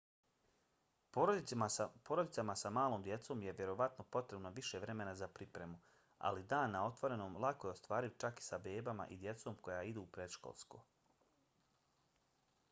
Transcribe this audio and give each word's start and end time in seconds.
porodicama 2.07 2.53
sa 2.61 2.69
malom 2.77 3.03
djecom 3.03 3.43
je 3.47 3.53
vjerovatno 3.59 4.05
potrebno 4.15 4.53
više 4.55 4.81
vremena 4.87 5.15
za 5.21 5.27
pripremu 5.37 5.79
ali 6.29 6.43
dan 6.55 6.73
na 6.77 6.81
otvorenom 6.87 7.37
lako 7.47 7.67
je 7.67 7.75
ostvariv 7.77 8.17
čak 8.25 8.39
i 8.39 8.47
sa 8.49 8.61
bebama 8.69 9.07
i 9.07 9.21
djecom 9.27 9.61
koja 9.69 9.83
idu 9.93 10.07
u 10.09 10.15
predškolsko 10.19 10.83